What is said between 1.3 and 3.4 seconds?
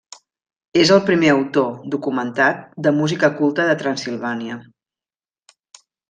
autor, documentat, de música